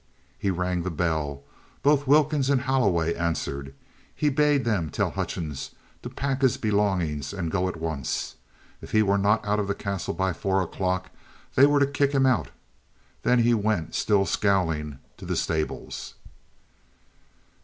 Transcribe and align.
He 0.39 0.49
rang 0.49 0.81
the 0.81 0.89
bell. 0.89 1.43
Both 1.83 2.07
Wilkins 2.07 2.49
and 2.49 2.61
Holloway 2.61 3.13
answered 3.13 3.67
it. 3.67 3.75
He 4.15 4.29
bade 4.29 4.65
them 4.65 4.89
tell 4.89 5.11
Hutchings 5.11 5.75
to 6.01 6.09
pack 6.09 6.41
his 6.41 6.57
belongings 6.57 7.33
and 7.33 7.51
go 7.51 7.67
at 7.67 7.77
once. 7.77 8.33
If 8.81 8.93
he 8.93 9.03
were 9.03 9.19
not 9.19 9.45
out 9.45 9.59
of 9.59 9.67
the 9.67 9.75
castle 9.75 10.15
by 10.15 10.33
four 10.33 10.59
o'clock, 10.63 11.11
they 11.53 11.67
were 11.67 11.79
to 11.79 11.85
kick 11.85 12.13
him 12.13 12.25
out. 12.25 12.49
Then 13.21 13.43
he 13.43 13.53
went, 13.53 13.93
still 13.93 14.25
scowling, 14.25 14.97
to 15.17 15.25
the 15.27 15.35
stables. 15.35 16.15